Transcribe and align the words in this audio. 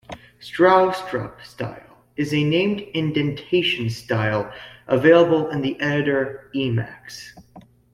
Stroustrup 0.39 1.43
style 1.43 1.95
is 2.15 2.33
a 2.33 2.43
named 2.43 2.81
indentation 2.95 3.87
style 3.91 4.51
available 4.87 5.51
in 5.51 5.61
the 5.61 5.79
editor 5.79 6.49
Emacs. 6.55 7.37